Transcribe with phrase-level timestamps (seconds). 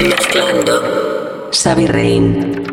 [0.00, 1.50] Mezclando.
[1.50, 2.67] Xavi Rein.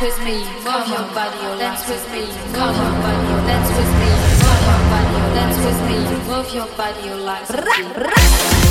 [0.00, 4.62] With me, move your body, dance with me, move your body, dance with me, move
[4.68, 8.67] your body, dance with me, move your body, your life.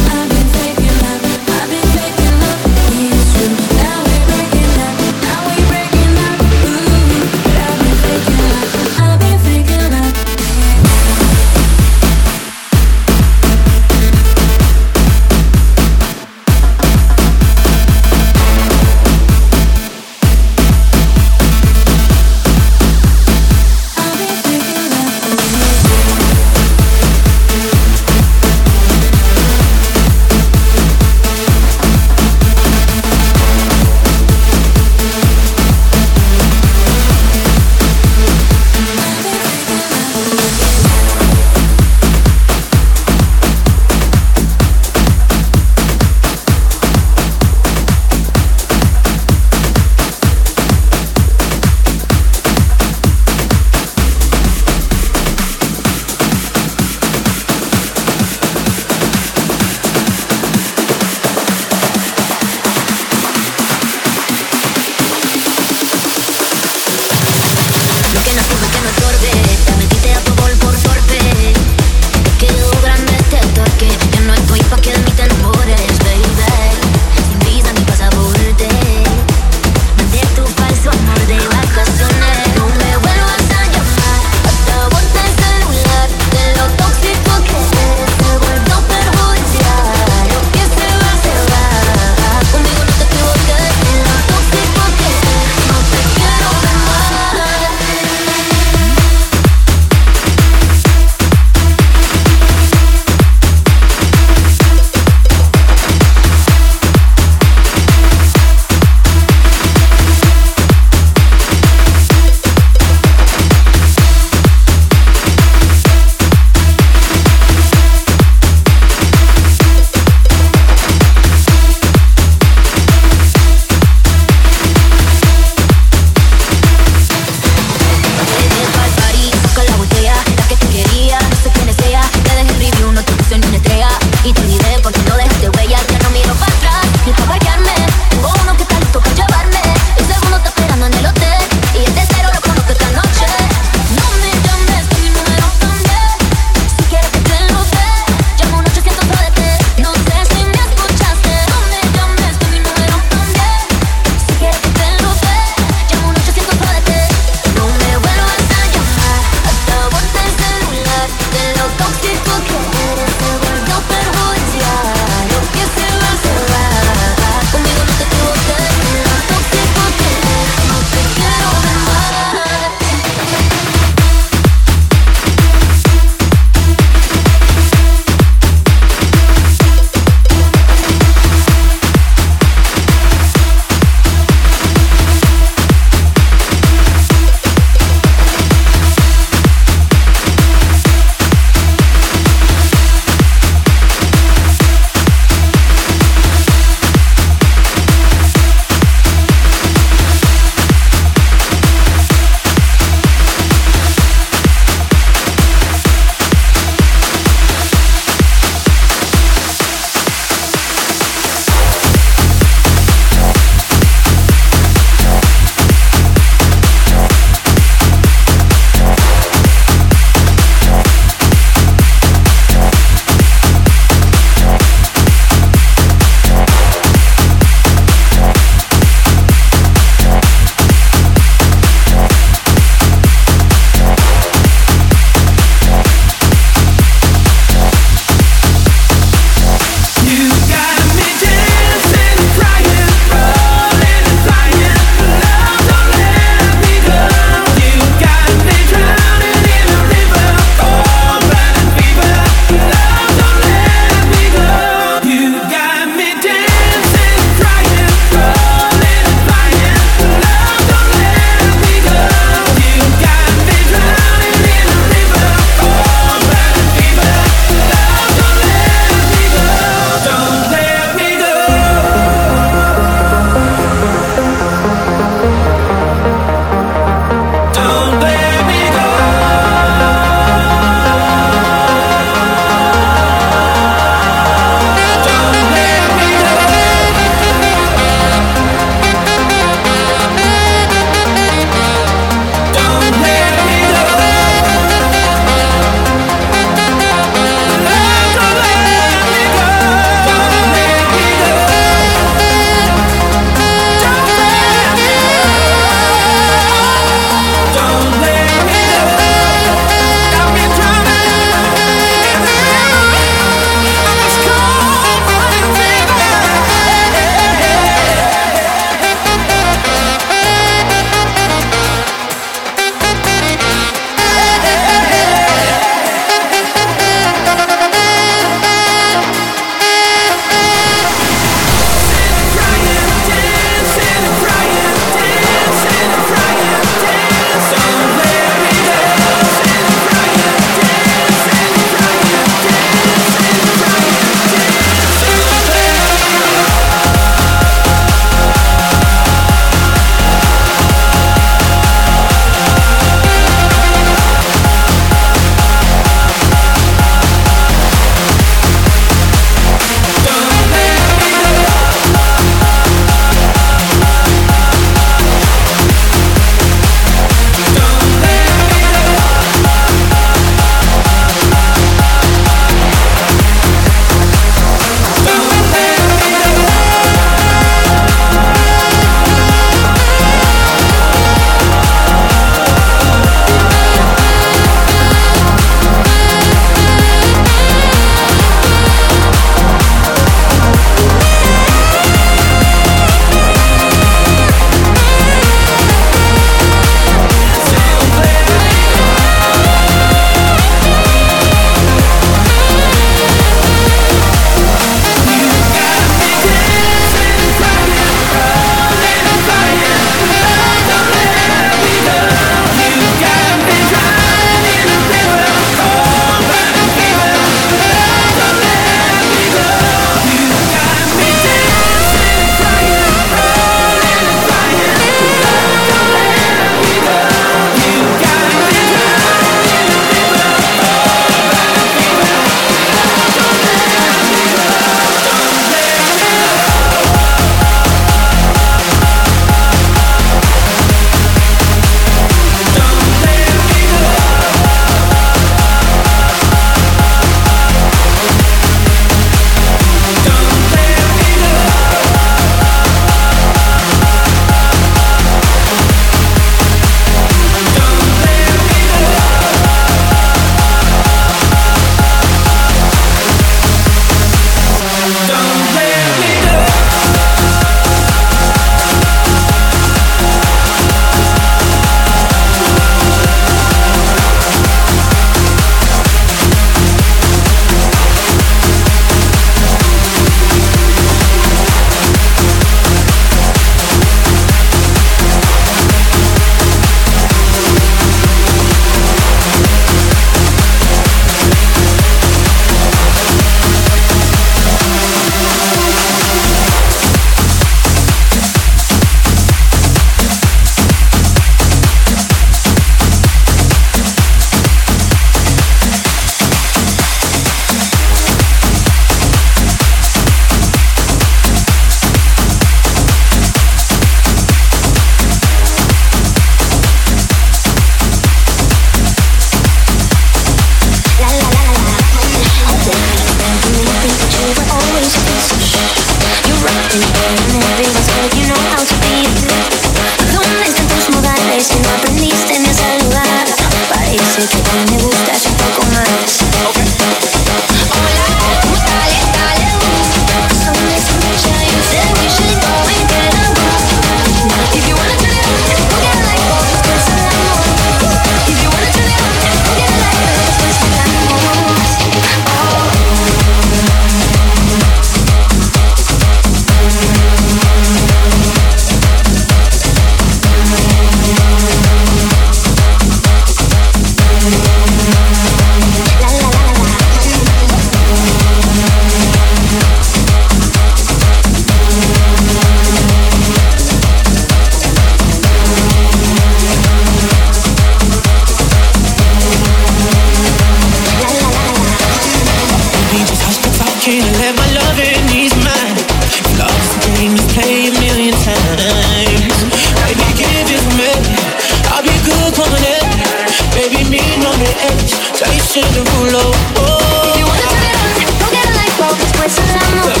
[593.99, 596.31] on the edge, tasting the ruler.
[596.55, 597.11] Oh.
[597.11, 598.97] If you wanna turn it on, go get a light bulb.
[598.97, 600.00] Just put some on.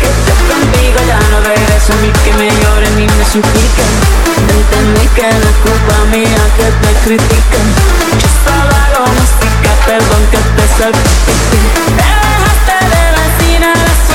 [0.00, 5.22] Que estés contigo ya no regreso ni que me lloren ni me supliquen Entendí que
[5.22, 7.66] no es culpa mía que te critiquen.
[8.20, 11.32] Yo solo hago música, perdón que te salpique.
[11.74, 14.09] Te dejaste de vecina, la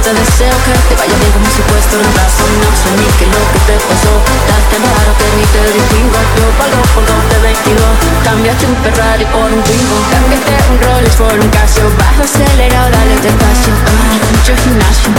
[0.00, 3.26] te deseo que te vaya bien como si fuese un brazo No sé ni qué
[3.28, 4.12] lo que te pasó.
[4.40, 6.18] Estás tan raro que ni te distingo.
[6.40, 9.98] Yo pago por dos de 22 Cambiaste un Ferrari por un Twingo.
[10.08, 11.84] Cambiaste un Rolex por un Casio.
[12.00, 13.72] Bajo acelerado, dale despacio.
[13.76, 15.10] Ah, mucho gimnasio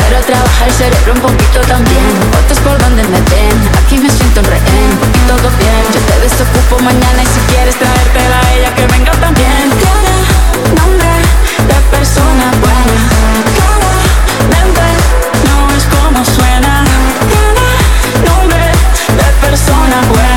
[0.00, 2.08] Pero trabaja el cerebro un poquito también.
[2.32, 4.90] Fotos por donde me ven Aquí me siento un rehén.
[5.04, 9.12] Y todo bien Yo te desocupo mañana Y si quieres traértela a ella que venga
[9.20, 9.68] también.
[9.76, 10.12] Tiene
[10.80, 11.12] nombre
[11.68, 13.83] de persona buena.
[14.64, 16.84] No es como suena,
[17.28, 18.66] tiene nombre
[19.16, 20.33] de persona buena.